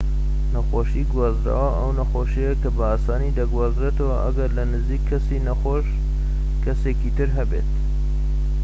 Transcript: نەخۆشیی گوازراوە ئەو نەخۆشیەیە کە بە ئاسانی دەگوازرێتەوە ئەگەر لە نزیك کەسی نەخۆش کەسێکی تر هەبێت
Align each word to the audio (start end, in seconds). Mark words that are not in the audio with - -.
نەخۆشیی 0.53 1.09
گوازراوە 1.11 1.69
ئەو 1.79 1.89
نەخۆشیەیە 1.99 2.55
کە 2.61 2.69
بە 2.75 2.83
ئاسانی 2.89 3.35
دەگوازرێتەوە 3.39 4.15
ئەگەر 4.23 4.49
لە 4.57 4.63
نزیك 4.73 5.01
کەسی 5.09 5.43
نەخۆش 5.47 5.87
کەسێکی 6.63 7.15
تر 7.17 7.29
هەبێت 7.37 7.69